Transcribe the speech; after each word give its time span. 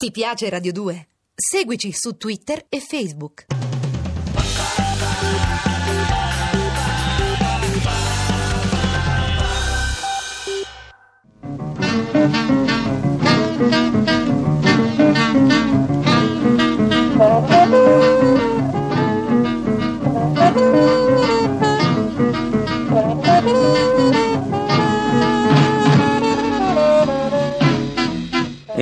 Ti 0.00 0.10
piace 0.12 0.48
Radio 0.48 0.72
2? 0.72 1.08
Seguici 1.34 1.92
su 1.92 2.16
Twitter 2.16 2.64
e 2.70 2.80
Facebook. 2.80 3.44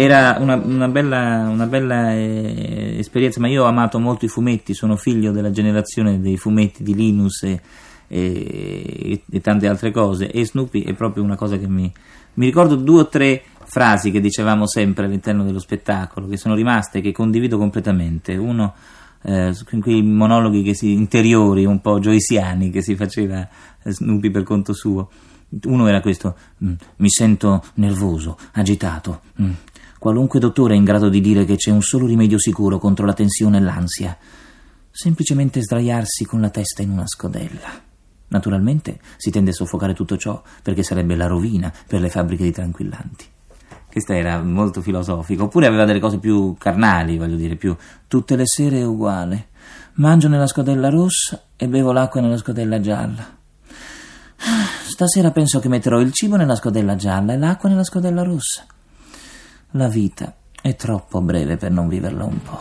Era 0.00 0.36
una, 0.38 0.54
una 0.54 0.86
bella, 0.86 1.48
una 1.50 1.66
bella 1.66 2.12
eh, 2.12 2.94
esperienza, 2.98 3.40
ma 3.40 3.48
io 3.48 3.64
ho 3.64 3.66
amato 3.66 3.98
molto 3.98 4.26
i 4.26 4.28
fumetti, 4.28 4.72
sono 4.72 4.94
figlio 4.94 5.32
della 5.32 5.50
generazione 5.50 6.20
dei 6.20 6.36
fumetti 6.36 6.84
di 6.84 6.94
Linus 6.94 7.42
e, 7.42 7.60
e, 8.06 9.22
e 9.28 9.40
tante 9.40 9.66
altre 9.66 9.90
cose 9.90 10.30
e 10.30 10.46
Snoopy 10.46 10.84
è 10.84 10.94
proprio 10.94 11.24
una 11.24 11.34
cosa 11.34 11.58
che 11.58 11.66
mi, 11.66 11.92
mi 12.34 12.46
ricordo 12.46 12.76
due 12.76 13.00
o 13.00 13.08
tre 13.08 13.42
frasi 13.64 14.12
che 14.12 14.20
dicevamo 14.20 14.68
sempre 14.68 15.06
all'interno 15.06 15.42
dello 15.42 15.58
spettacolo 15.58 16.28
che 16.28 16.36
sono 16.36 16.54
rimaste 16.54 17.00
che 17.00 17.10
condivido 17.10 17.58
completamente. 17.58 18.36
Uno, 18.36 18.74
eh, 19.22 19.52
quei 19.80 20.00
monologhi 20.00 20.62
che 20.62 20.74
si, 20.76 20.92
interiori 20.92 21.64
un 21.64 21.80
po' 21.80 21.98
joysiani 21.98 22.70
che 22.70 22.82
si 22.82 22.94
faceva 22.94 23.48
Snoopy 23.82 24.30
per 24.30 24.44
conto 24.44 24.72
suo. 24.74 25.10
Uno 25.64 25.88
era 25.88 26.00
questo: 26.00 26.36
mm, 26.64 26.72
mi 26.98 27.10
sento 27.10 27.64
nervoso, 27.74 28.38
agitato. 28.52 29.22
Qualunque 29.98 30.38
dottore 30.38 30.74
è 30.74 30.76
in 30.76 30.84
grado 30.84 31.08
di 31.08 31.20
dire 31.20 31.44
che 31.44 31.56
c'è 31.56 31.70
un 31.70 31.82
solo 31.82 32.06
rimedio 32.06 32.38
sicuro 32.38 32.78
contro 32.78 33.04
la 33.04 33.14
tensione 33.14 33.58
e 33.58 33.60
l'ansia. 33.60 34.16
Semplicemente 34.90 35.60
sdraiarsi 35.60 36.24
con 36.24 36.40
la 36.40 36.50
testa 36.50 36.82
in 36.82 36.90
una 36.90 37.06
scodella. 37.06 37.86
Naturalmente 38.28 39.00
si 39.16 39.30
tende 39.30 39.50
a 39.50 39.54
soffocare 39.54 39.94
tutto 39.94 40.16
ciò 40.16 40.42
perché 40.62 40.82
sarebbe 40.82 41.16
la 41.16 41.26
rovina 41.26 41.72
per 41.86 42.00
le 42.00 42.10
fabbriche 42.10 42.44
di 42.44 42.52
tranquillanti. 42.52 43.26
Questa 43.90 44.14
era 44.14 44.40
molto 44.42 44.82
filosofica. 44.82 45.42
Oppure 45.42 45.66
aveva 45.66 45.84
delle 45.84 45.98
cose 45.98 46.18
più 46.18 46.54
carnali, 46.58 47.18
voglio 47.18 47.36
dire, 47.36 47.56
più 47.56 47.74
tutte 48.06 48.36
le 48.36 48.46
sere 48.46 48.78
è 48.78 48.84
uguale. 48.84 49.48
Mangio 49.94 50.28
nella 50.28 50.46
scodella 50.46 50.90
rossa 50.90 51.42
e 51.56 51.66
bevo 51.66 51.90
l'acqua 51.90 52.20
nella 52.20 52.36
scodella 52.36 52.80
gialla. 52.80 53.36
Stasera 54.86 55.30
penso 55.32 55.58
che 55.58 55.68
metterò 55.68 56.00
il 56.00 56.12
cibo 56.12 56.36
nella 56.36 56.54
scodella 56.54 56.94
gialla 56.96 57.32
e 57.32 57.38
l'acqua 57.38 57.68
nella 57.68 57.84
scodella 57.84 58.22
rossa. 58.22 58.64
La 59.72 59.88
vita 59.88 60.34
è 60.62 60.74
troppo 60.76 61.20
breve 61.20 61.58
per 61.58 61.70
non 61.70 61.88
viverla 61.88 62.24
un 62.24 62.42
po'. 62.42 62.56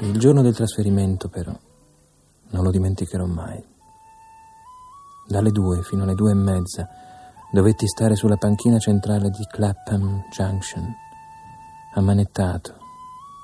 Il 0.00 0.18
giorno 0.18 0.40
del 0.40 0.54
trasferimento, 0.54 1.28
però, 1.28 1.54
non 2.52 2.64
lo 2.64 2.70
dimenticherò 2.70 3.26
mai. 3.26 3.62
Dalle 5.28 5.50
due 5.50 5.82
fino 5.82 6.04
alle 6.04 6.14
due 6.14 6.30
e 6.30 6.34
mezza 6.34 6.88
dovetti 7.50 7.86
stare 7.86 8.16
sulla 8.16 8.36
panchina 8.36 8.78
centrale 8.78 9.30
di 9.30 9.44
Clapham 9.46 10.24
Junction, 10.30 10.94
ammanettato 11.94 12.74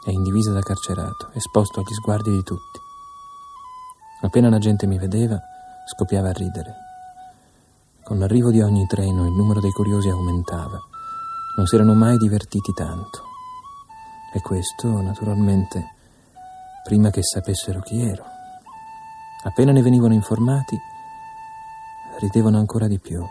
e 0.05 0.13
in 0.13 0.23
divisa 0.23 0.53
da 0.53 0.61
carcerato, 0.61 1.31
esposto 1.35 1.81
agli 1.81 1.95
sguardi 1.95 2.31
di 2.31 2.43
tutti. 2.43 2.81
Appena 4.23 4.49
la 4.49 4.59
gente 4.59 4.87
mi 4.87 4.99
vedeva, 4.99 5.41
scoppiava 5.87 6.29
a 6.29 6.33
ridere. 6.33 6.75
Con 8.05 8.19
l'arrivo 8.19 8.51
di 8.51 8.61
ogni 8.61 8.87
treno 8.87 9.27
il 9.27 9.33
numero 9.33 9.61
dei 9.61 9.71
curiosi 9.71 10.09
aumentava. 10.09 10.81
Non 11.57 11.67
si 11.67 11.75
erano 11.75 11.95
mai 11.95 12.17
divertiti 12.19 12.73
tanto. 12.73 13.31
E 14.35 14.41
questo, 14.41 15.01
naturalmente, 15.01 15.95
prima 16.83 17.11
che 17.11 17.23
sapessero 17.23 17.81
chi 17.81 18.03
ero. 18.03 18.25
Appena 19.45 19.73
ne 19.73 19.83
venivano 19.83 20.15
informati, 20.15 20.77
ridevano 22.19 22.59
ancora 22.59 22.87
di 22.87 22.99
più. 22.99 23.25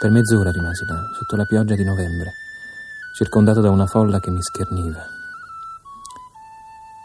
Per 0.00 0.10
mezz'ora 0.12 0.52
rimasi 0.52 0.84
là, 0.86 1.10
sotto 1.12 1.34
la 1.34 1.44
pioggia 1.44 1.74
di 1.74 1.82
novembre, 1.82 2.30
circondato 3.16 3.60
da 3.60 3.70
una 3.70 3.86
folla 3.86 4.20
che 4.20 4.30
mi 4.30 4.40
scherniva. 4.40 5.04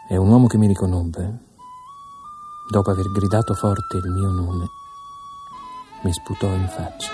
E 0.08 0.16
un 0.16 0.28
uomo 0.28 0.46
che 0.46 0.58
mi 0.58 0.68
riconobbe, 0.68 1.38
dopo 2.70 2.90
aver 2.92 3.10
gridato 3.10 3.54
forte 3.54 3.96
il 3.96 4.08
mio 4.10 4.30
nome, 4.30 4.68
mi 6.02 6.12
sputò 6.12 6.46
in 6.46 6.68
faccia. 6.68 7.10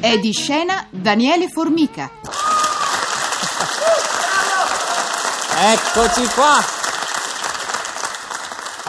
È 0.00 0.18
di 0.18 0.32
scena 0.32 0.87
Daniele 1.08 1.48
Formica. 1.48 2.10
Eccoci 5.56 6.26
qua. 6.34 6.58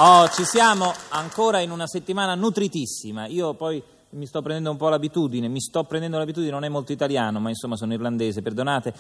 Oh, 0.04 0.28
ci 0.28 0.44
siamo 0.44 0.94
ancora 1.12 1.62
in 1.62 1.72
una 1.72 1.88
settimana 1.88 2.36
nutritissima. 2.36 3.28
Io 3.28 3.54
poi 3.54 3.82
mi 4.10 4.26
sto 4.26 4.42
prendendo 4.42 4.70
un 4.70 4.76
po' 4.76 4.90
l'abitudine, 4.90 5.48
mi 5.48 5.62
sto 5.62 5.86
prendendo 5.86 6.18
l'abitudine, 6.18 6.52
non 6.52 6.66
è 6.66 6.68
molto 6.68 6.92
italiano, 6.92 7.40
ma 7.40 7.48
insomma 7.48 7.78
sono 7.78 7.94
irlandese, 7.94 8.42
perdonate. 8.42 8.94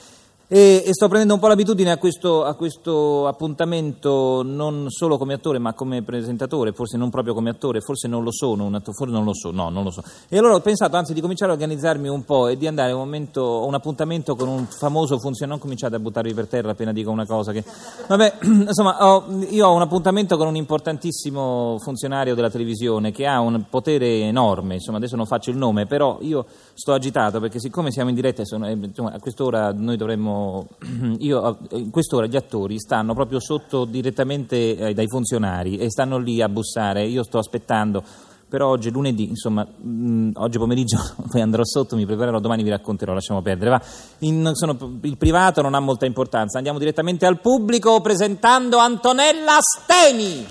E, 0.51 0.81
e 0.83 0.93
sto 0.95 1.05
prendendo 1.05 1.35
un 1.35 1.39
po' 1.39 1.45
l'abitudine 1.45 1.91
a 1.91 1.97
questo, 1.97 2.43
a 2.43 2.55
questo, 2.55 3.27
appuntamento 3.27 4.41
non 4.43 4.89
solo 4.89 5.19
come 5.19 5.35
attore 5.35 5.59
ma 5.59 5.73
come 5.73 6.01
presentatore, 6.01 6.71
forse 6.71 6.97
non 6.97 7.11
proprio 7.11 7.35
come 7.35 7.51
attore, 7.51 7.81
forse 7.81 8.07
non 8.07 8.23
lo 8.23 8.31
sono, 8.31 8.65
un 8.65 8.73
attore, 8.73 8.97
forse 8.97 9.13
non 9.13 9.25
lo 9.25 9.35
so, 9.35 9.51
no, 9.51 9.69
non 9.69 9.83
lo 9.83 9.91
so. 9.91 10.01
E 10.27 10.39
allora 10.39 10.55
ho 10.55 10.59
pensato 10.59 10.95
anzi 10.95 11.13
di 11.13 11.21
cominciare 11.21 11.51
a 11.51 11.53
organizzarmi 11.53 12.07
un 12.07 12.25
po' 12.25 12.47
e 12.47 12.57
di 12.57 12.65
andare 12.65 12.89
a 12.89 12.95
un, 12.95 13.01
momento, 13.01 13.63
un 13.63 13.75
appuntamento 13.75 14.35
con 14.35 14.47
un 14.47 14.65
famoso 14.65 15.19
funzionario, 15.19 15.49
non 15.49 15.59
cominciate 15.59 15.97
a 15.97 15.99
buttarvi 15.99 16.33
per 16.33 16.47
terra 16.47 16.71
appena 16.71 16.93
dico 16.93 17.11
una 17.11 17.27
cosa 17.27 17.51
che... 17.51 17.63
Vabbè, 18.07 18.37
insomma, 18.41 19.05
ho, 19.07 19.25
io 19.51 19.67
ho 19.67 19.75
un 19.75 19.81
appuntamento 19.83 20.35
con 20.35 20.47
un 20.47 20.55
importantissimo 20.55 21.77
funzionario 21.77 22.33
della 22.33 22.49
televisione 22.49 23.11
che 23.11 23.27
ha 23.27 23.39
un 23.39 23.65
potere 23.69 24.21
enorme, 24.21 24.73
insomma 24.73 24.97
adesso 24.97 25.15
non 25.15 25.27
faccio 25.27 25.51
il 25.51 25.57
nome, 25.57 25.85
però 25.85 26.17
io 26.21 26.47
sto 26.73 26.93
agitato 26.93 27.39
perché 27.39 27.59
siccome 27.59 27.91
siamo 27.91 28.09
in 28.09 28.15
diretta, 28.15 28.43
sono, 28.45 28.67
insomma, 28.67 29.11
a 29.11 29.19
quest'ora 29.19 29.71
noi 29.73 29.95
dovremmo 29.95 30.38
io, 31.19 31.57
in 31.71 31.89
quest'ora 31.89 32.25
gli 32.25 32.35
attori 32.35 32.79
stanno 32.79 33.13
proprio 33.13 33.39
sotto 33.39 33.85
direttamente 33.85 34.75
eh, 34.75 34.93
dai 34.93 35.07
funzionari 35.07 35.77
e 35.77 35.89
stanno 35.89 36.17
lì 36.17 36.41
a 36.41 36.49
bussare. 36.49 37.05
Io 37.05 37.23
sto 37.23 37.37
aspettando, 37.37 38.03
però 38.47 38.67
oggi 38.67 38.89
è 38.89 38.91
lunedì, 38.91 39.29
insomma, 39.29 39.63
mh, 39.63 40.31
oggi 40.35 40.57
pomeriggio 40.57 40.97
poi 41.29 41.41
andrò 41.41 41.63
sotto, 41.63 41.95
mi 41.95 42.05
preparerò, 42.05 42.39
domani 42.39 42.63
vi 42.63 42.69
racconterò, 42.69 43.13
lasciamo 43.13 43.41
perdere. 43.41 43.69
Va. 43.69 43.81
In, 44.19 44.51
sono, 44.53 44.99
il 45.01 45.17
privato 45.17 45.61
non 45.61 45.75
ha 45.75 45.79
molta 45.79 46.05
importanza, 46.05 46.57
andiamo 46.57 46.79
direttamente 46.79 47.25
al 47.25 47.39
pubblico 47.39 48.01
presentando 48.01 48.77
Antonella 48.77 49.57
Steni. 49.59 50.47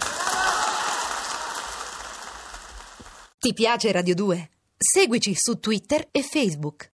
Ti 3.40 3.52
piace 3.52 3.92
Radio 3.92 4.14
2? 4.14 4.50
Seguici 4.76 5.34
su 5.34 5.58
Twitter 5.58 6.06
e 6.12 6.22
Facebook. 6.22 6.86